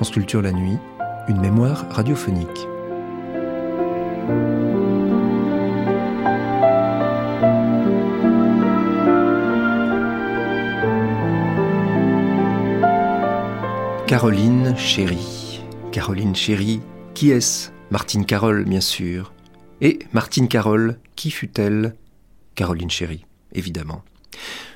France 0.00 0.14
la 0.14 0.52
nuit, 0.52 0.78
une 1.26 1.40
mémoire 1.40 1.84
radiophonique. 1.90 2.46
Caroline 14.06 14.76
Chérie. 14.76 15.64
Caroline 15.90 16.36
Chérie, 16.36 16.80
qui 17.14 17.32
est-ce? 17.32 17.70
Martine 17.90 18.24
Carole, 18.24 18.66
bien 18.66 18.80
sûr. 18.80 19.32
Et 19.80 19.98
Martine 20.12 20.46
Carole, 20.46 21.00
qui 21.16 21.32
fut-elle? 21.32 21.96
Caroline 22.54 22.88
Chérie, 22.88 23.26
évidemment. 23.52 24.04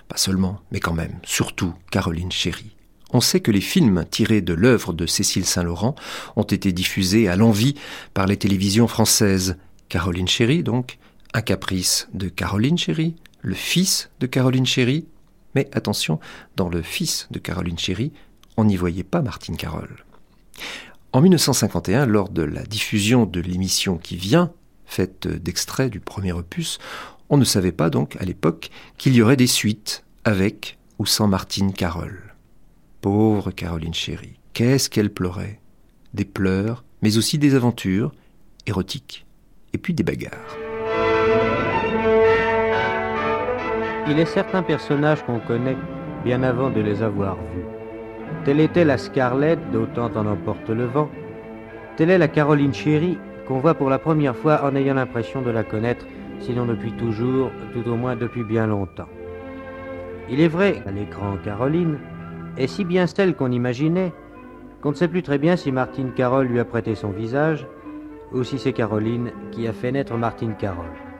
Pas 0.08 0.16
seulement, 0.16 0.58
mais 0.72 0.80
quand 0.80 0.94
même, 0.94 1.20
surtout 1.22 1.74
Caroline 1.92 2.32
Chérie. 2.32 2.74
On 3.12 3.20
sait 3.20 3.40
que 3.40 3.50
les 3.50 3.60
films 3.60 4.04
tirés 4.10 4.40
de 4.40 4.54
l'œuvre 4.54 4.92
de 4.94 5.06
Cécile 5.06 5.44
Saint-Laurent 5.44 5.94
ont 6.36 6.42
été 6.42 6.72
diffusés 6.72 7.28
à 7.28 7.36
l'envi 7.36 7.74
par 8.14 8.26
les 8.26 8.38
télévisions 8.38 8.88
françaises. 8.88 9.56
Caroline 9.88 10.28
Chérie, 10.28 10.62
donc, 10.62 10.98
Un 11.34 11.42
caprice 11.42 12.08
de 12.14 12.28
Caroline 12.28 12.78
Chérie, 12.78 13.16
le 13.42 13.54
fils 13.54 14.10
de 14.20 14.26
Caroline 14.26 14.66
Chérie. 14.66 15.06
Mais 15.54 15.68
attention, 15.72 16.18
dans 16.56 16.70
le 16.70 16.80
fils 16.80 17.28
de 17.30 17.38
Caroline 17.38 17.78
Chérie, 17.78 18.12
on 18.56 18.64
n'y 18.64 18.76
voyait 18.76 19.02
pas 19.02 19.20
Martine 19.20 19.56
Carole. 19.56 20.04
En 21.12 21.20
1951, 21.20 22.06
lors 22.06 22.30
de 22.30 22.42
la 22.42 22.62
diffusion 22.62 23.26
de 23.26 23.40
l'émission 23.40 23.98
qui 23.98 24.16
vient, 24.16 24.52
faite 24.86 25.26
d'extraits 25.26 25.90
du 25.90 26.00
premier 26.00 26.32
opus, 26.32 26.78
on 27.28 27.36
ne 27.36 27.44
savait 27.44 27.72
pas 27.72 27.90
donc 27.90 28.16
à 28.16 28.24
l'époque 28.24 28.70
qu'il 28.96 29.14
y 29.14 29.20
aurait 29.20 29.36
des 29.36 29.46
suites 29.46 30.04
avec 30.24 30.78
ou 30.98 31.04
sans 31.04 31.28
Martine 31.28 31.74
Carole. 31.74 32.31
Pauvre 33.02 33.50
Caroline 33.50 33.92
chérie, 33.92 34.38
qu'est-ce 34.52 34.88
qu'elle 34.88 35.12
pleurait 35.12 35.58
Des 36.14 36.24
pleurs, 36.24 36.84
mais 37.02 37.18
aussi 37.18 37.36
des 37.36 37.56
aventures, 37.56 38.12
érotiques, 38.64 39.26
et 39.72 39.78
puis 39.78 39.92
des 39.92 40.04
bagarres. 40.04 40.56
Il 44.08 44.20
est 44.20 44.24
certains 44.24 44.62
personnages 44.62 45.24
qu'on 45.24 45.40
connaît 45.40 45.76
bien 46.24 46.44
avant 46.44 46.70
de 46.70 46.80
les 46.80 47.02
avoir 47.02 47.34
vus. 47.34 47.64
Telle 48.44 48.60
était 48.60 48.84
la 48.84 48.98
Scarlett 48.98 49.58
d'Autant 49.72 50.12
en 50.14 50.24
emporte 50.24 50.68
le 50.68 50.84
vent. 50.84 51.10
Telle 51.96 52.10
est 52.10 52.18
la 52.18 52.28
Caroline 52.28 52.72
Chérie 52.72 53.18
qu'on 53.48 53.58
voit 53.58 53.74
pour 53.74 53.90
la 53.90 53.98
première 53.98 54.36
fois 54.36 54.62
en 54.62 54.76
ayant 54.76 54.94
l'impression 54.94 55.42
de 55.42 55.50
la 55.50 55.64
connaître, 55.64 56.06
sinon 56.38 56.66
depuis 56.66 56.92
toujours, 56.92 57.50
tout 57.72 57.90
au 57.90 57.96
moins 57.96 58.14
depuis 58.14 58.44
bien 58.44 58.68
longtemps. 58.68 59.08
Il 60.30 60.40
est 60.40 60.46
vrai, 60.46 60.84
à 60.86 60.92
l'écran, 60.92 61.36
Caroline 61.44 61.98
est 62.56 62.66
si 62.66 62.84
bien 62.84 63.06
celle 63.06 63.34
qu'on 63.34 63.50
imaginait 63.50 64.12
qu'on 64.82 64.90
ne 64.90 64.96
sait 64.96 65.08
plus 65.08 65.22
très 65.22 65.38
bien 65.38 65.56
si 65.56 65.70
Martine 65.70 66.12
Carole 66.12 66.46
lui 66.46 66.58
a 66.58 66.64
prêté 66.64 66.94
son 66.94 67.10
visage 67.10 67.66
ou 68.32 68.42
si 68.42 68.58
c'est 68.58 68.72
Caroline 68.72 69.30
qui 69.52 69.68
a 69.68 69.72
fait 69.72 69.92
naître 69.92 70.16
Martine 70.16 70.56
Carole. 70.56 71.11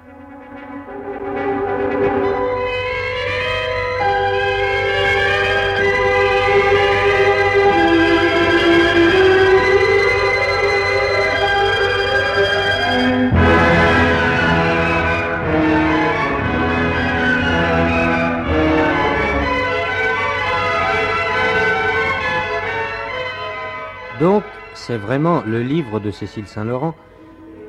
Donc, 24.22 24.44
c'est 24.74 24.98
vraiment 24.98 25.42
le 25.44 25.64
livre 25.64 25.98
de 25.98 26.12
Cécile 26.12 26.46
Saint-Laurent 26.46 26.94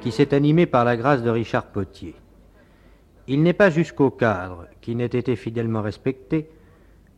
qui 0.01 0.11
s'est 0.11 0.35
animé 0.35 0.67
par 0.67 0.85
la 0.85 0.95
grâce 0.95 1.23
de 1.23 1.29
Richard 1.31 1.65
Potier. 1.65 2.13
Il 3.27 3.41
n'est 3.41 3.53
pas 3.53 3.71
jusqu'au 3.71 4.11
cadre 4.11 4.67
qui 4.79 4.93
n'ait 4.93 5.05
été 5.05 5.35
fidèlement 5.35 5.81
respecté, 5.81 6.47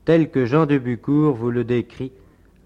tel 0.05 0.31
que 0.31 0.45
Jean 0.45 0.65
de 0.65 0.77
Bucourt 0.77 1.35
vous 1.35 1.51
le 1.51 1.65
décrit 1.65 2.13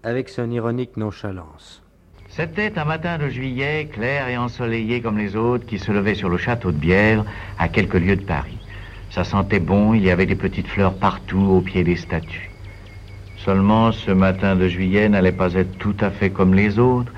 avec 0.04 0.28
son 0.28 0.48
ironique 0.48 0.96
nonchalance. 0.96 1.82
C'était 2.28 2.78
un 2.78 2.84
matin 2.84 3.18
de 3.18 3.28
juillet, 3.28 3.88
clair 3.92 4.28
et 4.28 4.38
ensoleillé 4.38 5.00
comme 5.00 5.18
les 5.18 5.34
autres, 5.34 5.66
qui 5.66 5.80
se 5.80 5.90
levait 5.90 6.14
sur 6.14 6.28
le 6.28 6.36
château 6.36 6.70
de 6.70 6.78
Bièvre, 6.78 7.24
à 7.58 7.68
quelques 7.68 7.94
lieues 7.94 8.14
de 8.14 8.24
Paris. 8.24 8.58
Ça 9.10 9.24
sentait 9.24 9.58
bon, 9.58 9.92
il 9.92 10.04
y 10.04 10.10
avait 10.12 10.24
des 10.24 10.36
petites 10.36 10.68
fleurs 10.68 10.94
partout 10.94 11.40
au 11.50 11.62
pied 11.62 11.82
des 11.82 11.96
statues. 11.96 12.49
Seulement, 13.44 13.90
ce 13.92 14.10
matin 14.10 14.54
de 14.54 14.68
juillet 14.68 15.08
n'allait 15.08 15.32
pas 15.32 15.54
être 15.54 15.78
tout 15.78 15.96
à 16.00 16.10
fait 16.10 16.28
comme 16.28 16.52
les 16.52 16.78
autres, 16.78 17.12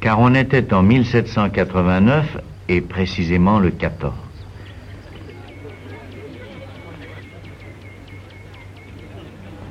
car 0.00 0.20
on 0.20 0.34
était 0.34 0.72
en 0.72 0.82
1789 0.82 2.38
et 2.68 2.80
précisément 2.80 3.58
le 3.58 3.70
14. 3.70 4.14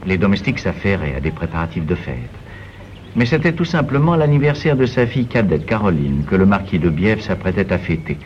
Les 0.06 0.20
domestiques 0.20 0.60
s'affairaient 0.60 1.16
à 1.16 1.20
des 1.20 1.32
préparatifs 1.32 1.86
de 1.86 1.96
fête. 1.96 2.30
Mais 3.16 3.26
c'était 3.26 3.54
tout 3.54 3.66
simplement 3.66 4.16
l'anniversaire 4.16 4.76
de 4.76 4.86
sa 4.86 5.08
fille 5.08 5.26
cadette 5.26 5.66
Caroline 5.66 6.24
que 6.30 6.36
le 6.36 6.46
marquis 6.46 6.78
de 6.78 6.90
Bièvre 6.90 7.24
s'apprêtait 7.24 7.74
à 7.74 7.80
fêter. 7.80 8.18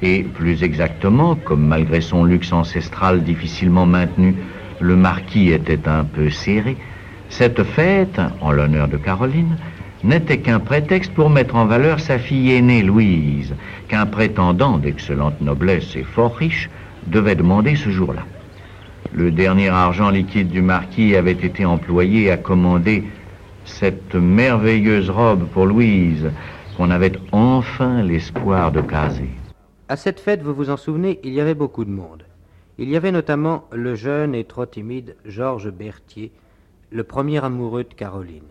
Et 0.00 0.22
plus 0.22 0.62
exactement, 0.62 1.34
comme 1.34 1.66
malgré 1.66 2.00
son 2.00 2.24
luxe 2.24 2.52
ancestral 2.52 3.22
difficilement 3.22 3.84
maintenu, 3.84 4.36
le 4.80 4.96
marquis 4.96 5.50
était 5.50 5.86
un 5.86 6.04
peu 6.04 6.30
serré, 6.30 6.78
cette 7.30 7.62
fête, 7.62 8.20
en 8.40 8.50
l'honneur 8.50 8.88
de 8.88 8.96
Caroline, 8.96 9.56
n'était 10.02 10.40
qu'un 10.40 10.60
prétexte 10.60 11.14
pour 11.14 11.30
mettre 11.30 11.54
en 11.54 11.64
valeur 11.64 12.00
sa 12.00 12.18
fille 12.18 12.52
aînée 12.52 12.82
Louise, 12.82 13.54
qu'un 13.88 14.06
prétendant 14.06 14.78
d'excellente 14.78 15.40
noblesse 15.40 15.96
et 15.96 16.02
fort 16.02 16.36
riche 16.36 16.68
devait 17.06 17.36
demander 17.36 17.76
ce 17.76 17.90
jour-là. 17.90 18.24
Le 19.12 19.30
dernier 19.30 19.68
argent 19.68 20.10
liquide 20.10 20.48
du 20.48 20.60
marquis 20.60 21.16
avait 21.16 21.32
été 21.32 21.64
employé 21.64 22.30
à 22.30 22.36
commander 22.36 23.04
cette 23.64 24.14
merveilleuse 24.14 25.10
robe 25.10 25.46
pour 25.52 25.66
Louise 25.66 26.30
qu'on 26.76 26.90
avait 26.90 27.12
enfin 27.32 28.02
l'espoir 28.02 28.72
de 28.72 28.80
caser. 28.80 29.30
À 29.88 29.96
cette 29.96 30.20
fête, 30.20 30.42
vous 30.42 30.54
vous 30.54 30.70
en 30.70 30.76
souvenez, 30.76 31.20
il 31.24 31.32
y 31.32 31.40
avait 31.40 31.54
beaucoup 31.54 31.84
de 31.84 31.90
monde. 31.90 32.24
Il 32.78 32.88
y 32.88 32.96
avait 32.96 33.12
notamment 33.12 33.64
le 33.72 33.94
jeune 33.94 34.34
et 34.34 34.44
trop 34.44 34.66
timide 34.66 35.16
Georges 35.24 35.70
Berthier, 35.70 36.32
le 36.92 37.04
premier 37.04 37.42
amoureux 37.44 37.84
de 37.84 37.94
Caroline. 37.94 38.48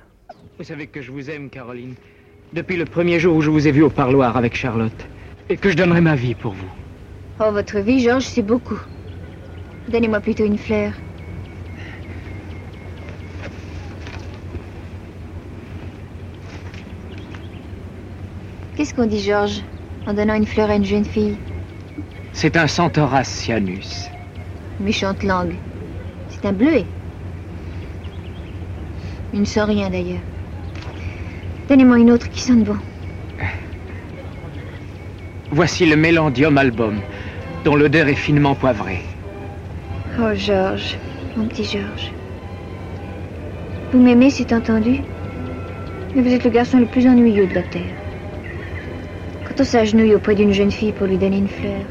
Vous 0.57 0.63
savez 0.63 0.87
que 0.87 1.01
je 1.01 1.11
vous 1.11 1.29
aime, 1.29 1.49
Caroline. 1.49 1.95
Depuis 2.53 2.77
le 2.77 2.85
premier 2.85 3.19
jour 3.19 3.35
où 3.35 3.41
je 3.41 3.49
vous 3.49 3.67
ai 3.67 3.71
vu 3.71 3.83
au 3.83 3.89
parloir 3.89 4.37
avec 4.37 4.55
Charlotte. 4.55 5.07
Et 5.49 5.57
que 5.57 5.69
je 5.69 5.75
donnerai 5.75 6.01
ma 6.01 6.15
vie 6.15 6.35
pour 6.35 6.53
vous. 6.53 6.69
Oh, 7.41 7.51
votre 7.51 7.79
vie, 7.79 7.99
Georges, 7.99 8.23
c'est 8.23 8.41
beaucoup. 8.41 8.79
Donnez-moi 9.89 10.19
plutôt 10.21 10.45
une 10.45 10.57
fleur. 10.57 10.93
Qu'est-ce 18.75 18.93
qu'on 18.93 19.05
dit, 19.05 19.19
Georges, 19.19 19.61
en 20.07 20.13
donnant 20.13 20.35
une 20.35 20.45
fleur 20.45 20.69
à 20.69 20.75
une 20.75 20.85
jeune 20.85 21.05
fille? 21.05 21.37
C'est 22.31 22.55
un 22.55 22.67
Centaurus 22.67 23.27
cyanus. 23.27 24.09
Méchante 24.79 25.23
langue. 25.23 25.55
C'est 26.29 26.45
un 26.45 26.53
bleuet. 26.53 26.85
Il 29.33 29.41
ne 29.41 29.45
sent 29.45 29.63
rien 29.63 29.89
d'ailleurs. 29.89 30.21
Donnez-moi 31.67 31.99
une 31.99 32.11
autre 32.11 32.29
qui 32.29 32.41
sonne 32.41 32.63
bon. 32.63 32.77
Voici 35.51 35.85
le 35.85 35.95
Mélandium 35.95 36.57
album, 36.57 36.99
dont 37.63 37.75
l'odeur 37.75 38.07
est 38.07 38.15
finement 38.15 38.55
poivrée. 38.55 39.01
Oh, 40.19 40.33
Georges, 40.33 40.97
mon 41.37 41.45
petit 41.45 41.63
Georges. 41.63 42.11
Vous 43.91 43.99
m'aimez, 43.99 44.31
c'est 44.31 44.51
entendu. 44.51 45.01
Mais 46.15 46.21
vous 46.23 46.33
êtes 46.33 46.43
le 46.43 46.49
garçon 46.49 46.79
le 46.79 46.87
plus 46.87 47.07
ennuyeux 47.07 47.47
de 47.47 47.53
la 47.53 47.63
Terre. 47.63 47.95
Quand 49.45 49.61
on 49.61 49.63
s'agenouille 49.63 50.15
auprès 50.15 50.35
d'une 50.35 50.53
jeune 50.53 50.71
fille 50.71 50.91
pour 50.91 51.05
lui 51.05 51.17
donner 51.17 51.37
une 51.37 51.47
fleur, 51.47 51.85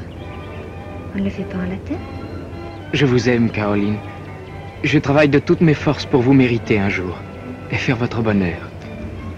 on 1.14 1.18
ne 1.18 1.24
le 1.24 1.30
fait 1.30 1.44
pas 1.44 1.58
en 1.58 1.70
latin 1.70 2.00
Je 2.92 3.06
vous 3.06 3.28
aime, 3.28 3.50
Caroline. 3.50 3.96
Je 4.82 4.98
travaille 4.98 5.28
de 5.28 5.38
toutes 5.38 5.60
mes 5.60 5.74
forces 5.74 6.06
pour 6.06 6.22
vous 6.22 6.34
mériter 6.34 6.78
un 6.78 6.88
jour 6.88 7.16
et 7.70 7.76
faire 7.76 7.96
votre 7.96 8.22
bonheur. 8.22 8.58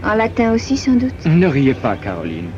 En 0.03 0.15
latin 0.15 0.53
aussi, 0.53 0.77
sans 0.77 0.95
doute 0.95 1.27
Ne 1.27 1.47
riez 1.47 1.75
pas, 1.75 1.97
Caroline. 1.97 2.51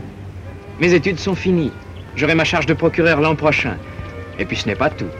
Mes 0.80 0.94
études 0.94 1.18
sont 1.18 1.34
finies. 1.34 1.72
J'aurai 2.16 2.34
ma 2.34 2.44
charge 2.44 2.66
de 2.66 2.74
procureur 2.74 3.20
l'an 3.20 3.34
prochain. 3.34 3.76
Et 4.38 4.44
puis 4.44 4.56
ce 4.56 4.68
n'est 4.68 4.74
pas 4.74 4.90
tout. 4.90 5.10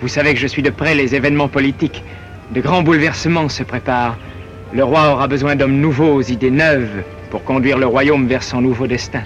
Vous 0.00 0.08
savez 0.08 0.34
que 0.34 0.40
je 0.40 0.46
suis 0.46 0.62
de 0.62 0.70
près 0.70 0.94
les 0.94 1.14
événements 1.14 1.48
politiques. 1.48 2.02
De 2.52 2.60
grands 2.60 2.82
bouleversements 2.82 3.48
se 3.48 3.62
préparent. 3.62 4.18
Le 4.72 4.84
roi 4.84 5.12
aura 5.12 5.28
besoin 5.28 5.56
d'hommes 5.56 5.78
nouveaux, 5.80 6.14
aux 6.14 6.22
idées 6.22 6.50
neuves, 6.50 7.02
pour 7.30 7.44
conduire 7.44 7.78
le 7.78 7.86
royaume 7.86 8.26
vers 8.26 8.42
son 8.42 8.60
nouveau 8.60 8.86
destin. 8.86 9.22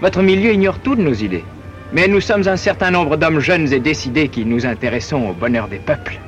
Votre 0.00 0.22
milieu 0.22 0.52
ignore 0.52 0.78
tout 0.78 0.94
de 0.94 1.02
nos 1.02 1.12
idées. 1.12 1.44
Mais 1.92 2.06
nous 2.06 2.20
sommes 2.20 2.46
un 2.48 2.56
certain 2.56 2.90
nombre 2.90 3.16
d'hommes 3.16 3.40
jeunes 3.40 3.72
et 3.72 3.80
décidés 3.80 4.28
qui 4.28 4.44
nous 4.44 4.64
intéressons 4.64 5.28
au 5.28 5.32
bonheur 5.32 5.68
des 5.68 5.78
peuples. 5.78 6.20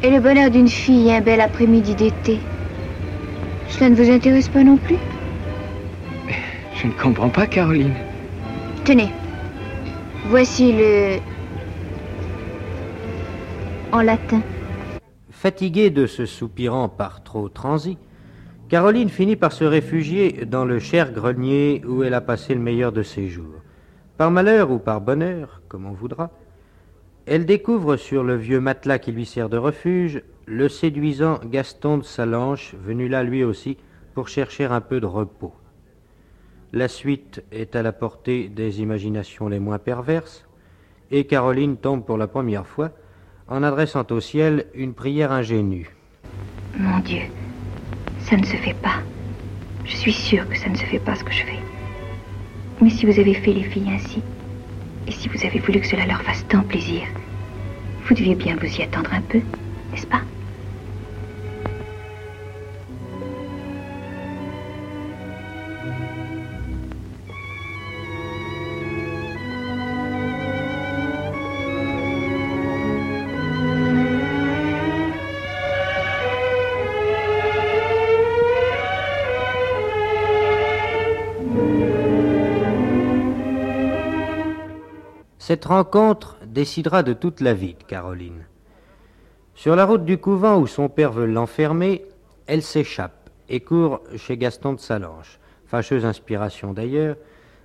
Et 0.00 0.10
le 0.10 0.20
bonheur 0.20 0.50
d'une 0.50 0.68
fille 0.68 1.10
un 1.10 1.20
bel 1.20 1.40
après-midi 1.40 1.96
d'été. 1.96 2.38
Cela 3.68 3.90
ne 3.90 3.96
vous 3.96 4.08
intéresse 4.08 4.48
pas 4.48 4.62
non 4.62 4.76
plus? 4.76 4.96
Je 6.76 6.86
ne 6.86 6.92
comprends 6.92 7.28
pas, 7.28 7.48
Caroline. 7.48 7.94
Tenez. 8.84 9.10
Voici 10.26 10.72
le... 10.72 11.18
En 13.90 14.02
latin. 14.02 14.40
Fatiguée 15.30 15.90
de 15.90 16.06
ce 16.06 16.26
soupirant 16.26 16.88
par 16.88 17.24
trop 17.24 17.48
transi, 17.48 17.98
Caroline 18.68 19.08
finit 19.08 19.36
par 19.36 19.50
se 19.50 19.64
réfugier 19.64 20.44
dans 20.46 20.64
le 20.64 20.78
cher 20.78 21.10
grenier 21.10 21.82
où 21.88 22.04
elle 22.04 22.14
a 22.14 22.20
passé 22.20 22.54
le 22.54 22.60
meilleur 22.60 22.92
de 22.92 23.02
ses 23.02 23.26
jours. 23.26 23.62
Par 24.16 24.30
malheur 24.30 24.70
ou 24.70 24.78
par 24.78 25.00
bonheur, 25.00 25.62
comme 25.68 25.86
on 25.86 25.92
voudra, 25.92 26.30
elle 27.28 27.44
découvre 27.44 27.96
sur 27.96 28.24
le 28.24 28.36
vieux 28.36 28.60
matelas 28.60 28.98
qui 28.98 29.12
lui 29.12 29.26
sert 29.26 29.50
de 29.50 29.58
refuge 29.58 30.22
le 30.46 30.68
séduisant 30.70 31.40
Gaston 31.44 31.98
de 31.98 32.02
Salanche, 32.02 32.74
venu 32.82 33.06
là 33.06 33.22
lui 33.22 33.44
aussi 33.44 33.76
pour 34.14 34.28
chercher 34.28 34.64
un 34.64 34.80
peu 34.80 34.98
de 34.98 35.06
repos. 35.06 35.52
La 36.72 36.88
suite 36.88 37.44
est 37.52 37.76
à 37.76 37.82
la 37.82 37.92
portée 37.92 38.48
des 38.48 38.80
imaginations 38.80 39.48
les 39.48 39.58
moins 39.58 39.78
perverses, 39.78 40.46
et 41.10 41.24
Caroline 41.24 41.76
tombe 41.76 42.04
pour 42.04 42.16
la 42.16 42.28
première 42.28 42.66
fois 42.66 42.92
en 43.46 43.62
adressant 43.62 44.06
au 44.10 44.20
ciel 44.20 44.66
une 44.74 44.94
prière 44.94 45.30
ingénue. 45.30 45.94
Mon 46.78 46.98
Dieu, 47.00 47.22
ça 48.20 48.38
ne 48.38 48.44
se 48.44 48.56
fait 48.56 48.76
pas. 48.82 49.02
Je 49.84 49.96
suis 49.96 50.12
sûre 50.12 50.48
que 50.48 50.56
ça 50.56 50.70
ne 50.70 50.76
se 50.76 50.84
fait 50.84 50.98
pas 50.98 51.14
ce 51.14 51.24
que 51.24 51.32
je 51.32 51.44
fais. 51.44 51.60
Mais 52.80 52.90
si 52.90 53.04
vous 53.04 53.18
avez 53.18 53.34
fait 53.34 53.52
les 53.52 53.64
filles 53.64 53.90
ainsi, 53.90 54.22
et 55.08 55.12
si 55.12 55.28
vous 55.28 55.44
avez 55.44 55.58
voulu 55.58 55.80
que 55.80 55.86
cela 55.86 56.06
leur 56.06 56.22
fasse 56.22 56.46
tant 56.48 56.62
plaisir, 56.62 57.02
vous 58.06 58.14
deviez 58.14 58.34
bien 58.34 58.56
vous 58.56 58.66
y 58.78 58.82
attendre 58.82 59.12
un 59.14 59.22
peu, 59.22 59.38
n'est-ce 59.90 60.06
pas? 60.06 60.22
Cette 85.48 85.64
rencontre 85.64 86.36
décidera 86.44 87.02
de 87.02 87.14
toute 87.14 87.40
la 87.40 87.54
vie 87.54 87.72
de 87.72 87.82
Caroline. 87.82 88.44
Sur 89.54 89.76
la 89.76 89.86
route 89.86 90.04
du 90.04 90.18
couvent 90.18 90.58
où 90.58 90.66
son 90.66 90.90
père 90.90 91.10
veut 91.10 91.24
l'enfermer, 91.24 92.04
elle 92.46 92.60
s'échappe 92.60 93.30
et 93.48 93.60
court 93.60 94.02
chez 94.18 94.36
Gaston 94.36 94.74
de 94.74 94.78
Salanche. 94.78 95.38
Fâcheuse 95.64 96.04
inspiration 96.04 96.74
d'ailleurs, 96.74 97.16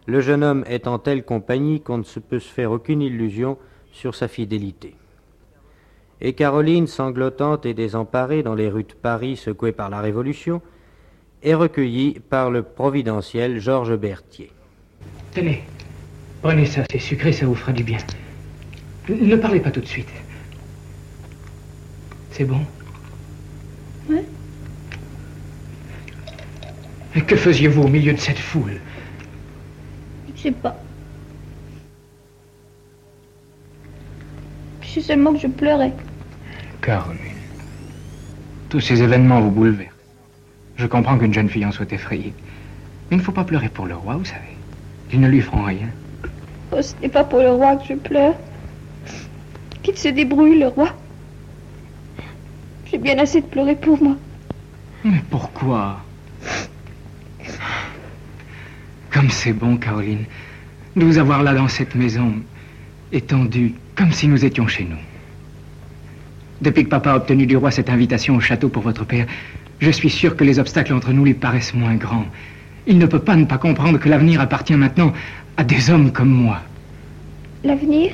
le 0.05 0.21
jeune 0.21 0.45
homme 0.45 0.63
est 0.65 0.87
en 0.87 0.97
telle 0.97 1.25
compagnie 1.25 1.81
qu'on 1.81 1.97
ne 1.97 2.19
peut 2.21 2.39
se 2.39 2.49
faire 2.49 2.71
aucune 2.71 3.01
illusion 3.01 3.57
sur 3.91 4.15
sa 4.15 4.29
fidélité. 4.29 4.95
Et 6.21 6.31
Caroline, 6.31 6.87
sanglotante 6.87 7.65
et 7.65 7.73
désemparée 7.73 8.43
dans 8.43 8.55
les 8.55 8.69
rues 8.69 8.85
de 8.85 8.93
Paris 8.93 9.35
secouées 9.35 9.73
par 9.73 9.89
la 9.89 9.99
Révolution, 9.99 10.61
est 11.41 11.53
recueillie 11.53 12.21
par 12.29 12.49
le 12.49 12.63
providentiel 12.63 13.59
Georges 13.59 13.97
Berthier. 13.97 14.51
Tenez, 15.33 15.63
Prenez 16.43 16.65
ça, 16.65 16.83
c'est 16.91 16.99
sucré, 16.99 17.31
ça 17.31 17.45
vous 17.45 17.55
fera 17.55 17.71
du 17.71 17.85
bien. 17.85 17.99
Ne 19.07 19.37
parlez 19.37 19.61
pas 19.61 19.71
tout 19.71 19.79
de 19.79 19.85
suite. 19.85 20.09
C'est 22.31 22.43
bon 22.43 22.59
Oui. 24.09 24.19
Et 27.15 27.21
que 27.21 27.37
faisiez-vous 27.37 27.83
au 27.83 27.87
milieu 27.87 28.11
de 28.11 28.19
cette 28.19 28.37
foule? 28.37 28.81
Je 30.35 30.41
sais 30.41 30.51
pas. 30.51 30.75
Je 34.81 34.87
sais 34.89 35.01
seulement 35.01 35.33
que 35.33 35.39
je 35.39 35.47
pleurais. 35.47 35.93
Caroline, 36.81 37.19
tous 38.67 38.81
ces 38.81 39.01
événements 39.01 39.39
vous 39.39 39.51
bouleversent. 39.51 39.93
Je 40.75 40.87
comprends 40.87 41.17
qu'une 41.17 41.33
jeune 41.33 41.47
fille 41.47 41.65
en 41.65 41.71
soit 41.71 41.93
effrayée. 41.93 42.33
Mais 43.09 43.15
il 43.15 43.19
ne 43.19 43.23
faut 43.23 43.31
pas 43.31 43.45
pleurer 43.45 43.69
pour 43.69 43.85
le 43.85 43.95
roi, 43.95 44.17
vous 44.17 44.25
savez. 44.25 44.57
Ils 45.13 45.21
ne 45.21 45.29
lui 45.29 45.39
feront 45.39 45.63
rien. 45.63 45.87
Ce 46.81 46.93
n'est 47.01 47.09
pas 47.09 47.23
pour 47.23 47.39
le 47.39 47.51
roi 47.51 47.75
que 47.77 47.85
je 47.89 47.93
pleure. 47.93 48.35
Qu'il 49.83 49.97
se 49.97 50.07
débrouille, 50.07 50.59
le 50.59 50.67
roi? 50.67 50.89
J'ai 52.89 52.97
bien 52.97 53.17
assez 53.19 53.41
de 53.41 53.45
pleurer 53.45 53.75
pour 53.75 54.01
moi. 54.01 54.15
Mais 55.03 55.21
pourquoi? 55.29 56.01
Comme 59.11 59.29
c'est 59.29 59.53
bon, 59.53 59.77
Caroline, 59.77 60.25
de 60.95 61.05
vous 61.05 61.17
avoir 61.17 61.43
là 61.43 61.53
dans 61.53 61.67
cette 61.67 61.95
maison, 61.95 62.33
étendue, 63.11 63.73
comme 63.95 64.11
si 64.11 64.27
nous 64.27 64.43
étions 64.45 64.67
chez 64.67 64.85
nous. 64.85 64.97
Depuis 66.61 66.85
que 66.85 66.89
papa 66.89 67.11
a 67.11 67.15
obtenu 67.17 67.45
du 67.45 67.57
roi 67.57 67.71
cette 67.71 67.89
invitation 67.89 68.35
au 68.35 68.39
château 68.39 68.69
pour 68.69 68.83
votre 68.83 69.05
père, 69.05 69.27
je 69.79 69.91
suis 69.91 70.09
sûr 70.09 70.35
que 70.37 70.43
les 70.43 70.59
obstacles 70.59 70.93
entre 70.93 71.11
nous 71.11 71.25
lui 71.25 71.33
paraissent 71.33 71.73
moins 71.73 71.95
grands. 71.95 72.25
Il 72.85 72.97
ne 72.97 73.05
peut 73.05 73.19
pas 73.19 73.35
ne 73.35 73.45
pas 73.45 73.57
comprendre 73.57 73.97
que 73.99 74.09
l'avenir 74.09 74.41
appartient 74.41 74.75
maintenant 74.75 75.13
à 75.57 75.63
des 75.63 75.89
hommes 75.89 76.11
comme 76.11 76.29
moi. 76.29 76.61
L'avenir? 77.63 78.11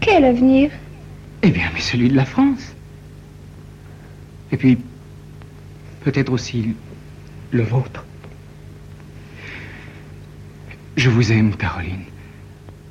Quel 0.00 0.24
avenir? 0.24 0.70
Eh 1.42 1.50
bien, 1.50 1.70
mais 1.72 1.80
celui 1.80 2.08
de 2.08 2.16
la 2.16 2.24
France. 2.24 2.74
Et 4.52 4.56
puis, 4.56 4.78
peut-être 6.02 6.32
aussi 6.32 6.74
le 7.50 7.62
vôtre. 7.62 8.04
Je 10.96 11.08
vous 11.08 11.32
aime, 11.32 11.56
Caroline. 11.56 12.04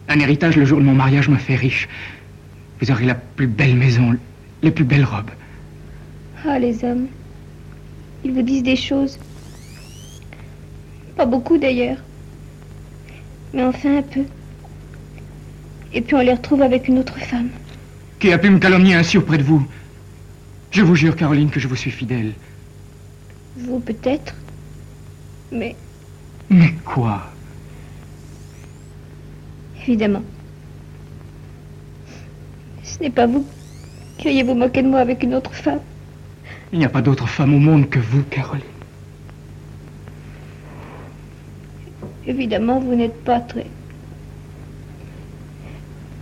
Un 0.10 0.20
héritage 0.20 0.58
le 0.58 0.66
jour 0.66 0.80
de 0.80 0.84
mon 0.84 0.96
mariage 0.96 1.30
me 1.30 1.38
fait 1.38 1.56
riche. 1.56 1.88
Vous 2.82 2.92
aurez 2.92 3.06
la 3.06 3.16
plus 3.16 3.48
belle 3.48 3.76
maison, 3.76 4.18
les 4.62 4.72
plus 4.72 4.84
belles 4.84 5.06
robes. 5.06 5.32
Ah, 6.46 6.60
les 6.60 6.84
hommes. 6.84 7.08
Ils 8.26 8.32
vous 8.32 8.42
disent 8.42 8.64
des 8.64 8.76
choses. 8.76 9.18
Pas 11.15 11.25
beaucoup 11.25 11.57
d'ailleurs. 11.57 11.98
Mais 13.54 13.63
enfin 13.63 13.98
un 13.98 14.01
peu. 14.01 14.24
Et 15.94 16.01
puis 16.01 16.15
on 16.15 16.21
les 16.21 16.33
retrouve 16.33 16.62
avec 16.62 16.88
une 16.88 17.00
autre 17.00 17.18
femme. 17.19 17.50
Qui 18.20 18.32
a 18.32 18.38
pu 18.38 18.50
me 18.50 18.58
calomnier 18.60 18.96
ainsi 18.96 19.17
auprès 19.17 19.38
de 19.38 19.43
vous 19.43 19.65
Je 20.72 20.82
vous 20.82 20.96
jure, 20.96 21.15
Caroline, 21.15 21.50
que 21.50 21.60
je 21.60 21.67
vous 21.67 21.75
suis 21.75 21.91
fidèle. 21.91 22.34
Vous 23.58 23.79
peut-être. 23.79 24.34
Mais 25.51 25.75
Mais 26.50 26.74
quoi? 26.84 27.29
Évidemment. 29.82 30.24
Ce 32.84 33.00
n'est 33.00 33.12
pas 33.12 33.27
vous 33.27 33.46
qui 34.17 34.29
ayez 34.29 34.43
vous 34.43 34.55
moquer 34.55 34.82
de 34.82 34.88
moi 34.88 35.00
avec 35.00 35.22
une 35.24 35.36
autre 35.36 35.53
femme. 35.53 35.79
Il 36.72 36.79
n'y 36.79 36.86
a 36.86 36.89
pas 36.89 37.01
d'autre 37.01 37.27
femme 37.27 37.53
au 37.53 37.60
monde 37.60 37.89
que 37.89 38.00
vous, 38.00 38.24
Caroline. 38.24 38.63
Évidemment, 42.25 42.80
vous 42.80 42.96
n'êtes 42.96 43.24
pas 43.24 43.39
très. 43.42 43.68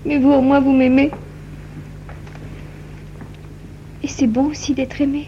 Mais 0.06 0.18
vous, 0.18 0.32
au 0.32 0.42
moins, 0.42 0.60
vous 0.60 0.72
m'aimez. 0.72 1.12
Et 4.02 4.08
c'est 4.08 4.28
bon 4.28 4.48
aussi 4.48 4.74
d'être 4.74 5.00
aimé. 5.00 5.28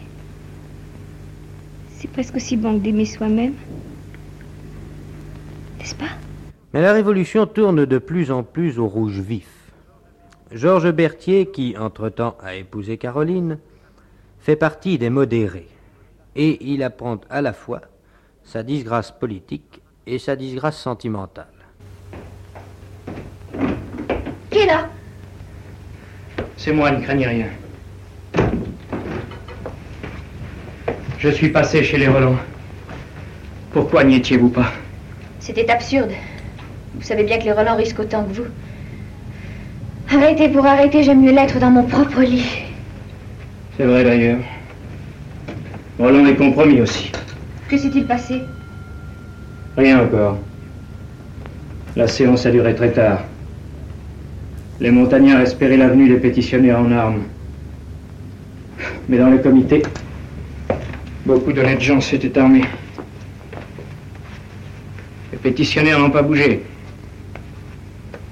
C'est 1.92 2.10
presque 2.10 2.36
aussi 2.36 2.58
bon 2.58 2.80
que 2.80 2.84
d'aimer 2.84 3.06
soi-même. 3.06 3.54
N'est-ce 5.78 5.96
pas? 5.96 6.10
Mais 6.74 6.82
la 6.82 6.92
révolution 6.92 7.46
tourne 7.46 7.86
de 7.86 7.98
plus 8.00 8.32
en 8.32 8.42
plus 8.42 8.80
au 8.80 8.88
rouge 8.88 9.20
vif. 9.20 9.48
Georges 10.52 10.92
Berthier, 10.92 11.46
qui 11.46 11.78
entre-temps 11.78 12.36
a 12.42 12.56
épousé 12.56 12.98
Caroline, 12.98 13.60
fait 14.40 14.56
partie 14.56 14.98
des 14.98 15.12
modérés. 15.12 15.70
Et 16.36 16.74
il 16.74 16.82
apprend 16.82 17.22
à 17.30 17.44
la 17.44 17.54
fois 17.54 17.82
sa 18.44 18.64
disgrâce 18.64 19.12
politique 19.12 19.83
et 20.06 20.20
sa 20.20 20.36
disgrâce 20.36 20.78
sentimentale. 20.78 21.48
Qui 24.50 24.60
est 24.60 24.66
là? 24.66 24.88
C'est 26.58 26.74
moi, 26.74 26.92
ne 26.92 27.02
craignez 27.02 27.28
rien. 27.28 27.48
Je 31.20 31.30
suis 31.30 31.50
passé 31.50 31.84
chez 31.84 31.98
les 31.98 32.08
Roland. 32.08 32.38
Pourquoi 33.72 34.04
n'y 34.04 34.16
étiez-vous 34.16 34.50
pas? 34.50 34.72
C'était 35.40 35.70
absurde. 35.70 36.12
Vous 36.96 37.02
savez 37.02 37.24
bien 37.24 37.40
que 37.40 37.46
les 37.46 37.54
Roland 37.54 37.76
risquent 37.76 38.00
autant 38.00 38.24
que 38.26 38.34
vous. 38.34 38.46
Arrêtez 40.12 40.50
pour 40.50 40.66
arrêter, 40.66 41.02
j'aime 41.04 41.22
mieux 41.22 41.32
l'être 41.32 41.60
dans 41.60 41.72
mon 41.72 41.84
propre 41.84 42.22
lit. 42.22 42.46
C'est 43.78 43.86
vrai 43.86 44.04
d'ailleurs. 44.04 44.40
Roland 45.98 46.26
est 46.28 46.36
compromis 46.36 46.82
aussi. 46.82 47.12
Que 47.70 47.78
s'est-il 47.78 48.06
passé? 48.06 48.42
Rien 49.78 50.04
encore. 50.04 50.38
La 51.96 52.08
séance 52.08 52.46
a 52.46 52.52
duré 52.52 52.76
très 52.76 52.92
tard. 52.92 53.20
Les 54.80 54.92
montagnards 54.92 55.42
espéraient 55.42 55.78
la 55.78 55.88
venue 55.88 56.10
des 56.10 56.18
pétitionnaires 56.18 56.80
en 56.80 56.92
armes. 56.92 57.24
Mais 59.08 59.18
dans 59.18 59.30
le 59.30 59.38
comité, 59.38 59.84
Beaucoup 61.26 61.54
d'honnêtes 61.54 61.80
gens 61.80 62.02
s'étaient 62.02 62.38
armés. 62.38 62.66
Les 65.32 65.38
pétitionnaires 65.38 65.98
n'ont 65.98 66.10
pas 66.10 66.22
bougé. 66.22 66.64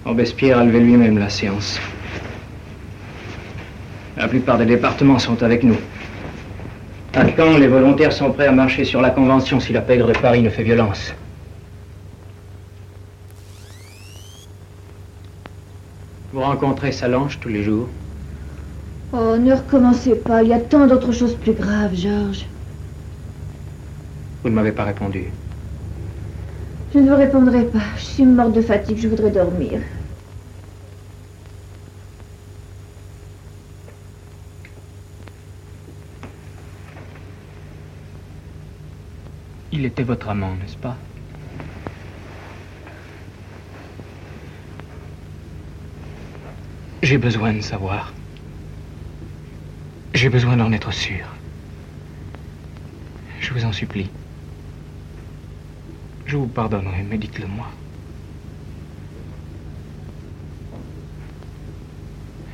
Robespierre 0.03 0.57
a 0.57 0.65
levé 0.65 0.81
lui-même 0.81 1.17
la 1.17 1.29
séance. 1.29 1.79
La 4.17 4.27
plupart 4.27 4.57
des 4.57 4.65
départements 4.65 5.19
sont 5.19 5.41
avec 5.41 5.63
nous. 5.63 5.77
À 7.13 7.25
Caen, 7.37 7.57
les 7.57 7.67
volontaires 7.67 8.11
sont 8.11 8.31
prêts 8.33 8.47
à 8.47 8.51
marcher 8.51 8.83
sur 8.83 8.99
la 8.99 9.09
Convention 9.09 9.61
si 9.61 9.71
la 9.71 9.81
pègre 9.81 10.07
de 10.07 10.17
Paris 10.17 10.41
ne 10.41 10.49
fait 10.49 10.63
violence. 10.63 11.13
Vous 16.41 16.47
rencontrez 16.47 16.91
Salange 16.91 17.39
tous 17.39 17.49
les 17.49 17.61
jours 17.61 17.87
Oh, 19.13 19.37
ne 19.37 19.53
recommencez 19.53 20.15
pas. 20.15 20.41
Il 20.41 20.49
y 20.49 20.53
a 20.53 20.59
tant 20.59 20.87
d'autres 20.87 21.11
choses 21.11 21.35
plus 21.35 21.53
graves, 21.53 21.93
Georges. 21.93 22.47
Vous 24.41 24.49
ne 24.49 24.55
m'avez 24.55 24.71
pas 24.71 24.85
répondu. 24.85 25.25
Je 26.95 26.97
ne 26.97 27.11
vous 27.11 27.15
répondrai 27.15 27.65
pas. 27.65 27.83
Je 27.95 28.01
suis 28.01 28.25
morte 28.25 28.53
de 28.53 28.61
fatigue. 28.61 28.97
Je 28.97 29.07
voudrais 29.07 29.29
dormir. 29.29 29.81
Il 39.71 39.85
était 39.85 40.01
votre 40.01 40.29
amant, 40.29 40.55
n'est-ce 40.55 40.77
pas? 40.77 40.97
J'ai 47.01 47.17
besoin 47.17 47.53
de 47.53 47.61
savoir. 47.61 48.13
J'ai 50.13 50.29
besoin 50.29 50.55
d'en 50.55 50.71
être 50.71 50.93
sûr. 50.93 51.25
Je 53.39 53.53
vous 53.53 53.65
en 53.65 53.71
supplie. 53.71 54.09
Je 56.27 56.37
vous 56.37 56.47
pardonnerai, 56.47 57.03
mais 57.09 57.17
dites-le 57.17 57.47
moi. 57.47 57.65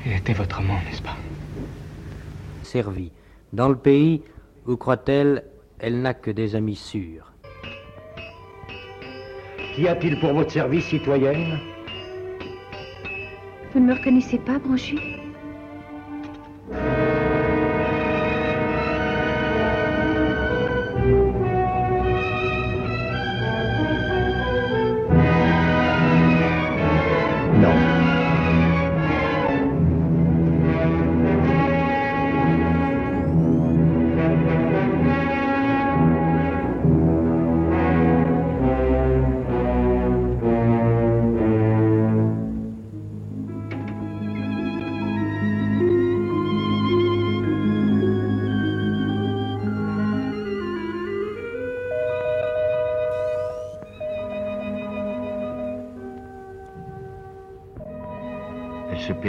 Il 0.05 0.13
était 0.13 0.33
votre 0.33 0.59
amant, 0.59 0.79
n'est-ce 0.85 1.01
pas? 1.01 1.17
Servi. 2.63 3.11
Dans 3.51 3.67
le 3.67 3.77
pays, 3.77 4.21
où 4.65 4.77
croit-elle, 4.77 5.43
elle 5.79 6.01
n'a 6.01 6.13
que 6.13 6.31
des 6.31 6.55
amis 6.55 6.77
sûrs. 6.77 7.33
Qu'y 9.75 9.89
a-t-il 9.89 10.19
pour 10.21 10.33
votre 10.33 10.51
service, 10.51 10.85
citoyenne? 10.85 11.59
Vous 13.77 13.83
ne 13.83 13.89
me 13.89 13.93
reconnaissez 13.93 14.39
pas, 14.39 14.57
Branchu 14.57 14.97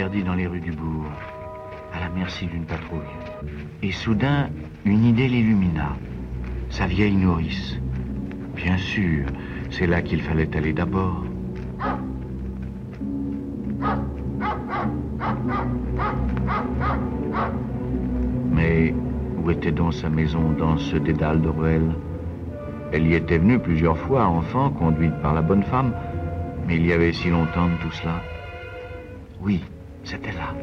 Dans 0.09 0.35
les 0.35 0.47
rues 0.47 0.59
du 0.59 0.71
bourg, 0.71 1.05
à 1.93 1.99
la 1.99 2.09
merci 2.09 2.45
d'une 2.47 2.65
patrouille. 2.65 2.99
Et 3.81 3.91
soudain, 3.91 4.49
une 4.83 5.05
idée 5.05 5.27
l'illumina. 5.27 5.95
Sa 6.69 6.87
vieille 6.87 7.15
nourrice. 7.15 7.77
Bien 8.55 8.77
sûr, 8.77 9.25
c'est 9.71 9.87
là 9.87 10.01
qu'il 10.01 10.21
fallait 10.21 10.55
aller 10.55 10.73
d'abord. 10.73 11.23
Mais 18.51 18.93
où 19.37 19.49
était 19.49 19.71
donc 19.71 19.93
sa 19.93 20.09
maison 20.09 20.51
dans 20.51 20.77
ce 20.77 20.97
dédale 20.97 21.41
de 21.41 21.49
ruelles? 21.49 21.95
Elle 22.91 23.07
y 23.07 23.13
était 23.13 23.37
venue 23.37 23.57
plusieurs 23.57 23.97
fois, 23.97 24.25
enfant, 24.25 24.69
conduite 24.71 25.15
par 25.21 25.33
la 25.33 25.41
bonne 25.41 25.63
femme, 25.63 25.93
mais 26.67 26.75
il 26.75 26.85
y 26.85 26.93
avait 26.93 27.13
si 27.13 27.29
longtemps 27.29 27.67
de 27.67 27.77
tout 27.81 27.91
cela. 27.91 28.21
Oui, 29.41 29.63
c'était 30.09 30.31
là. 30.31 30.55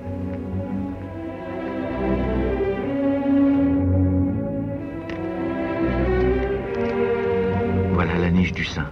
Voilà 7.93 8.19
la 8.19 8.31
niche 8.31 8.53
du 8.53 8.65
saint. 8.65 8.91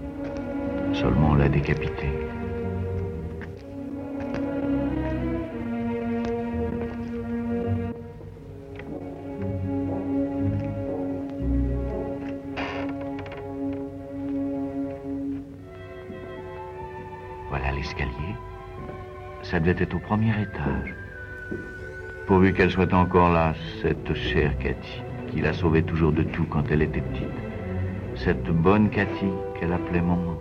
Seulement 0.92 1.30
on 1.30 1.34
l'a 1.34 1.48
décapité. 1.48 2.13
Ça 19.54 19.60
devait 19.60 19.84
être 19.84 19.94
au 19.94 20.00
premier 20.00 20.32
étage. 20.42 20.96
Pourvu 22.26 22.52
qu'elle 22.52 22.72
soit 22.72 22.92
encore 22.92 23.32
là, 23.32 23.54
cette 23.80 24.12
chère 24.12 24.58
Cathy, 24.58 25.00
qui 25.30 25.40
la 25.40 25.52
sauvait 25.52 25.82
toujours 25.82 26.10
de 26.10 26.24
tout 26.24 26.44
quand 26.50 26.64
elle 26.72 26.82
était 26.82 27.00
petite. 27.00 27.28
Cette 28.16 28.50
bonne 28.50 28.90
Cathy 28.90 29.30
qu'elle 29.54 29.72
appelait 29.72 30.00
maman. 30.00 30.36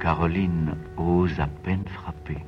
Caroline 0.00 0.76
ose 0.96 1.40
à 1.40 1.48
peine 1.64 1.82
frapper. 1.88 2.38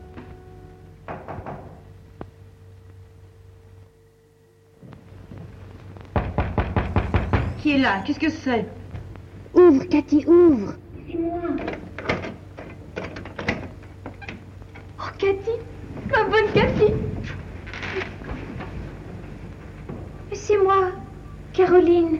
Qui 7.62 7.70
est 7.70 7.78
là? 7.78 8.02
Qu'est-ce 8.04 8.18
que 8.18 8.28
c'est? 8.28 8.66
Ouvre, 9.54 9.84
Cathy, 9.84 10.26
ouvre. 10.26 10.74
Oh, 14.98 15.10
Cathy, 15.16 15.52
ma 16.10 16.24
bonne 16.24 16.52
Cathy. 16.52 16.92
C'est 20.32 20.58
moi, 20.58 20.90
Caroline. 21.52 22.18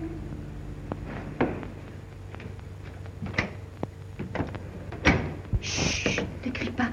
Chut, 5.61 6.25
ne 6.47 6.51
crie 6.53 6.71
pas. 6.71 6.91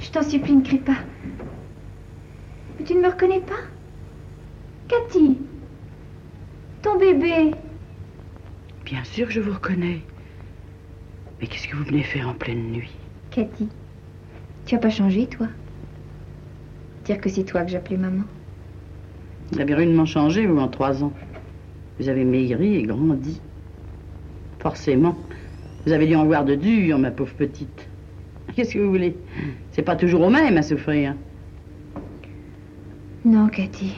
Je 0.00 0.10
t'en 0.10 0.22
supplie, 0.24 0.56
ne 0.56 0.64
crie 0.64 0.78
pas. 0.78 0.98
Mais 2.76 2.84
tu 2.84 2.96
ne 2.96 3.00
me 3.02 3.08
reconnais 3.08 3.42
pas? 3.42 3.62
Cathy, 4.88 5.38
Bien 8.84 9.04
sûr 9.04 9.28
que 9.28 9.32
je 9.32 9.40
vous 9.40 9.52
reconnais. 9.52 10.00
Mais 11.40 11.46
qu'est-ce 11.46 11.68
que 11.68 11.76
vous 11.76 11.84
venez 11.84 12.02
faire 12.02 12.28
en 12.28 12.34
pleine 12.34 12.72
nuit? 12.72 12.90
Cathy, 13.30 13.68
tu 14.66 14.74
as 14.74 14.78
pas 14.78 14.90
changé, 14.90 15.26
toi? 15.26 15.46
Dire 17.04 17.20
que 17.20 17.28
c'est 17.28 17.44
toi 17.44 17.62
que 17.62 17.70
j'appelais 17.70 17.96
maman. 17.96 18.24
Vous 19.52 19.60
avez 19.60 19.74
rudement 19.74 20.06
changé, 20.06 20.46
vous, 20.46 20.58
en 20.58 20.68
trois 20.68 21.04
ans. 21.04 21.12
Vous 21.98 22.08
avez 22.08 22.24
maigri 22.24 22.76
et 22.76 22.82
grandi. 22.82 23.40
Forcément. 24.58 25.16
Vous 25.86 25.92
avez 25.92 26.06
dû 26.06 26.16
en 26.16 26.26
voir 26.26 26.44
de 26.44 26.56
dur, 26.56 26.98
ma 26.98 27.10
pauvre 27.10 27.34
petite. 27.34 27.88
Qu'est-ce 28.54 28.74
que 28.74 28.80
vous 28.80 28.90
voulez? 28.90 29.16
C'est 29.70 29.82
pas 29.82 29.96
toujours 29.96 30.22
au 30.22 30.30
même 30.30 30.56
à 30.56 30.62
souffrir. 30.62 31.14
Non, 33.24 33.48
Cathy. 33.48 33.94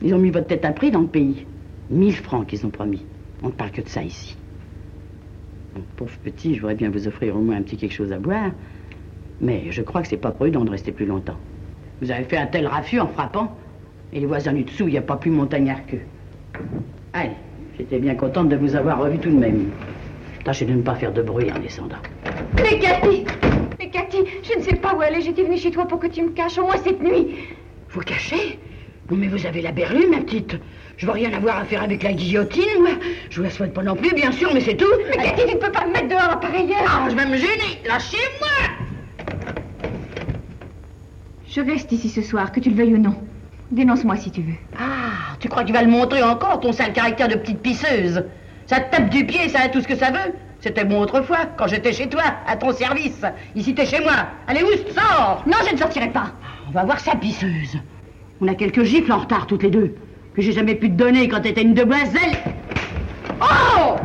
Ils 0.00 0.14
ont 0.14 0.18
mis 0.18 0.30
votre 0.30 0.46
tête 0.46 0.64
à 0.64 0.72
prix 0.72 0.90
dans 0.90 1.00
le 1.00 1.08
pays. 1.08 1.46
Mille 1.90 2.14
francs 2.14 2.46
qu'ils 2.46 2.66
ont 2.66 2.70
promis. 2.70 3.04
On 3.42 3.48
ne 3.48 3.52
parle 3.52 3.70
que 3.70 3.80
de 3.80 3.88
ça 3.88 4.02
ici. 4.02 4.36
Pauvre 5.96 6.16
petit, 6.24 6.54
je 6.54 6.60
voudrais 6.60 6.74
bien 6.74 6.90
vous 6.90 7.06
offrir 7.06 7.36
au 7.36 7.40
moins 7.40 7.56
un 7.56 7.62
petit 7.62 7.76
quelque 7.76 7.92
chose 7.92 8.12
à 8.12 8.18
boire. 8.18 8.50
Mais 9.40 9.64
je 9.70 9.82
crois 9.82 10.02
que 10.02 10.08
c'est 10.08 10.16
pas 10.16 10.30
prudent 10.30 10.64
de 10.64 10.70
rester 10.70 10.90
plus 10.90 11.06
longtemps. 11.06 11.36
Vous 12.00 12.10
avez 12.10 12.24
fait 12.24 12.38
un 12.38 12.46
tel 12.46 12.66
raffut 12.66 12.98
en 12.98 13.06
frappant. 13.06 13.56
Et 14.12 14.20
les 14.20 14.26
voisins 14.26 14.52
du 14.52 14.64
dessous, 14.64 14.88
il 14.88 14.92
n'y 14.92 14.98
a 14.98 15.02
pas 15.02 15.16
plus 15.16 15.30
montagnard 15.30 15.84
qu'eux. 15.86 16.00
Allez, 17.12 17.32
j'étais 17.76 17.98
bien 17.98 18.14
contente 18.14 18.48
de 18.48 18.56
vous 18.56 18.74
avoir 18.74 18.98
revu 18.98 19.18
tout 19.18 19.30
de 19.30 19.36
même. 19.36 19.70
Tâchez 20.44 20.64
de 20.64 20.72
ne 20.72 20.82
pas 20.82 20.94
faire 20.94 21.12
de 21.12 21.22
bruit 21.22 21.50
en 21.52 21.58
descendant. 21.58 21.96
Mais 22.56 22.78
Cathy 22.78 23.24
Mais 23.78 23.90
Cathy, 23.90 24.18
je 24.42 24.58
ne 24.58 24.62
sais 24.62 24.76
pas 24.76 24.94
où 24.94 25.00
aller. 25.00 25.20
J'étais 25.20 25.42
venue 25.42 25.58
chez 25.58 25.70
toi 25.70 25.86
pour 25.86 25.98
que 25.98 26.06
tu 26.06 26.22
me 26.22 26.30
caches, 26.30 26.58
au 26.58 26.62
moins 26.62 26.76
cette 26.78 27.02
nuit. 27.02 27.34
Vous 27.90 28.00
cachez? 28.00 28.58
Mais 29.14 29.28
vous 29.28 29.46
avez 29.46 29.62
la 29.62 29.72
berlue, 29.72 30.08
ma 30.08 30.18
petite. 30.18 30.56
Je 30.96 31.06
veux 31.06 31.12
rien 31.12 31.32
avoir 31.32 31.58
à 31.58 31.64
faire 31.64 31.82
avec 31.82 32.02
la 32.02 32.12
guillotine, 32.12 32.80
moi. 32.80 32.90
Je 33.30 33.36
vous 33.36 33.44
la 33.44 33.50
souhaite 33.50 33.72
pas 33.72 33.82
non 33.82 33.94
plus, 33.94 34.12
bien 34.14 34.32
sûr, 34.32 34.52
mais 34.52 34.60
c'est 34.60 34.76
tout. 34.76 34.84
Mais 35.10 35.16
Cathy, 35.16 35.42
tu 35.46 35.54
ne 35.54 35.60
peux 35.60 35.70
pas 35.70 35.86
me 35.86 35.92
mettre 35.92 36.08
dehors 36.08 36.32
à 36.32 36.40
pareille 36.40 36.72
heure. 36.72 36.86
Ah, 36.88 37.06
je 37.08 37.14
vais 37.14 37.26
me 37.26 37.36
gêner. 37.36 37.80
Lâchez-moi 37.86 38.48
Je 41.46 41.60
reste 41.60 41.92
ici 41.92 42.08
ce 42.08 42.22
soir, 42.22 42.50
que 42.50 42.60
tu 42.60 42.70
le 42.70 42.76
veuilles 42.76 42.94
ou 42.94 42.98
non. 42.98 43.14
Dénonce-moi 43.70 44.16
si 44.16 44.30
tu 44.30 44.40
veux. 44.40 44.54
Ah, 44.78 45.36
tu 45.38 45.48
crois 45.48 45.62
que 45.62 45.68
tu 45.68 45.72
vas 45.72 45.82
le 45.82 45.90
montrer 45.90 46.22
encore, 46.22 46.60
ton 46.60 46.72
sale 46.72 46.92
caractère 46.92 47.28
de 47.28 47.34
petite 47.34 47.60
pisseuse 47.60 48.24
Ça 48.66 48.80
te 48.80 48.96
tape 48.96 49.10
du 49.10 49.26
pied, 49.26 49.48
ça 49.48 49.60
a 49.62 49.68
tout 49.68 49.80
ce 49.80 49.88
que 49.88 49.96
ça 49.96 50.10
veut. 50.10 50.32
C'était 50.60 50.84
bon 50.84 51.00
autrefois, 51.00 51.46
quand 51.56 51.66
j'étais 51.66 51.92
chez 51.92 52.08
toi, 52.08 52.22
à 52.46 52.56
ton 52.56 52.72
service. 52.72 53.22
Ici, 53.54 53.74
t'es 53.74 53.86
chez 53.86 54.00
moi. 54.00 54.26
Allez, 54.48 54.62
où 54.62 54.68
sors 54.92 55.44
Non, 55.46 55.58
je 55.66 55.74
ne 55.74 55.78
sortirai 55.78 56.08
pas. 56.08 56.32
On 56.68 56.72
va 56.72 56.84
voir 56.84 56.98
sa 56.98 57.14
pisseuse. 57.14 57.78
On 58.40 58.48
a 58.48 58.54
quelques 58.54 58.82
gifles 58.84 59.12
en 59.12 59.18
retard, 59.18 59.46
toutes 59.46 59.62
les 59.62 59.70
deux. 59.70 59.94
Que 60.34 60.42
j'ai 60.42 60.52
jamais 60.52 60.74
pu 60.74 60.90
te 60.90 60.94
donner 60.94 61.28
quand 61.28 61.40
t'étais 61.40 61.62
une 61.62 61.74
demoiselle. 61.74 62.36
Oh 63.40 63.96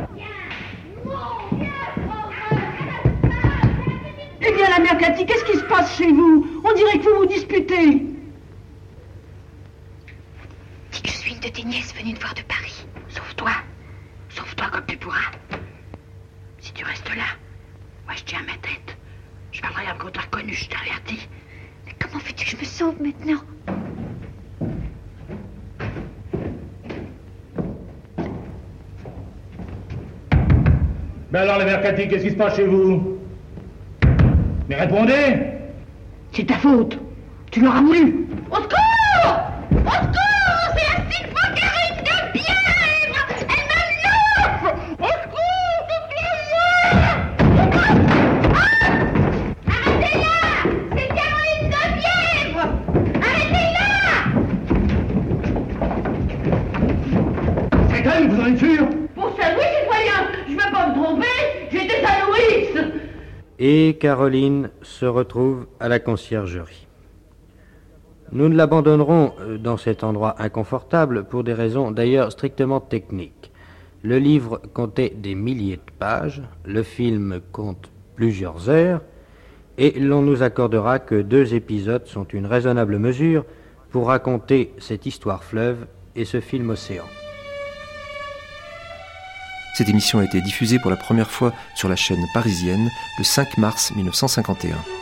Eh 4.42 4.52
bien, 4.54 4.70
la 4.70 4.80
mère 4.80 4.98
Cathy, 4.98 5.26
qu'est-ce 5.26 5.44
qui 5.46 5.58
se 5.58 5.64
passe 5.66 5.98
chez 5.98 6.12
vous? 6.12 6.62
On 6.64 6.74
dirait 6.74 6.98
que 7.00 7.10
vous 7.10 7.18
vous 7.20 7.26
disputez. 7.26 8.06
Dis 10.92 11.02
que 11.02 11.10
je 11.10 11.14
suis 11.14 11.34
une 11.34 11.40
de 11.40 11.50
tes 11.50 11.64
nièces 11.64 11.94
venues 11.94 12.14
te 12.14 12.22
voir 12.22 12.34
de 12.34 12.42
Paris. 12.44 12.86
Sauve-toi. 13.10 13.52
Sauve-toi 14.30 14.68
comme 14.72 14.86
tu 14.88 14.98
pourras. 14.98 15.32
Si 16.60 16.72
tu 16.74 16.84
restes 16.86 17.10
là, 17.10 17.36
moi 18.06 18.14
je 18.16 18.24
tiens 18.24 18.42
ma 18.48 18.54
tête. 18.68 18.98
Je 19.52 19.62
parlerai 19.62 19.88
à 19.88 19.94
qu'on 19.96 20.10
t'a 20.10 20.22
reconnu, 20.22 20.54
je 20.54 20.70
t'avertis. 20.70 21.28
Mais 21.86 21.94
comment 22.00 22.24
veux-tu 22.24 22.46
que 22.46 22.52
je 22.52 22.58
me 22.58 22.64
sauve 22.64 23.02
maintenant? 23.02 23.42
Ben 31.32 31.40
alors, 31.44 31.60
mère 31.64 31.82
Cathy, 31.82 32.10
qu'est-ce 32.10 32.24
qui 32.26 32.32
se 32.32 32.36
passe 32.36 32.58
chez 32.58 32.66
vous 32.66 33.18
Mais 34.68 34.76
répondez 34.76 35.38
C'est 36.34 36.46
ta 36.46 36.56
faute. 36.56 36.98
Tu 37.52 37.62
l'auras 37.62 37.82
voulu. 37.82 38.28
Au 38.52 38.56
Et 63.64 63.96
Caroline 64.00 64.72
se 64.82 65.06
retrouve 65.06 65.68
à 65.80 65.88
la 65.88 66.00
conciergerie. 66.00 66.88
Nous 68.32 68.50
ne 68.50 68.56
l'abandonnerons 68.56 69.34
euh, 69.40 69.60
dans 69.60 69.78
cet 69.78 70.04
endroit 70.04 70.36
inconfortable 70.40 71.26
pour 71.26 71.44
des 71.44 71.54
raisons 71.54 71.92
d'ailleurs 71.92 72.32
strictement 72.32 72.80
techniques. 72.80 73.52
Le 74.02 74.18
livre 74.18 74.60
comptait 74.74 75.14
des 75.16 75.36
milliers 75.36 75.76
de 75.76 75.92
pages, 76.00 76.42
le 76.66 76.82
film 76.82 77.40
compte 77.52 77.92
plusieurs 78.16 78.68
heures, 78.68 79.02
et 79.78 79.92
l'on 80.00 80.24
nous 80.24 80.42
accordera 80.42 80.98
que 80.98 81.22
deux 81.22 81.54
épisodes 81.54 82.08
sont 82.08 82.26
une 82.26 82.48
raisonnable 82.48 82.98
mesure 82.98 83.46
pour 83.92 84.08
raconter 84.08 84.74
cette 84.80 85.06
histoire 85.06 85.44
fleuve 85.44 85.86
et 86.16 86.26
ce 86.26 86.40
film 86.40 86.72
océan. 86.72 87.06
Cette 89.74 89.90
émission 89.90 90.20
a 90.20 90.26
été 90.26 90.42
diffusée 90.42 90.80
pour 90.80 90.92
la 90.92 90.98
première 90.98 91.32
fois 91.32 91.54
sur 91.76 91.90
la 91.90 91.96
chaîne 91.96 92.26
parisienne 92.34 92.90
le 93.18 93.24
5 93.24 93.58
mars 93.58 93.92
1951. 93.96 95.01